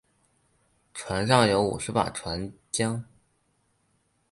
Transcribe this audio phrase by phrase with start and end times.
[0.95, 3.03] 船上有五十把船浆。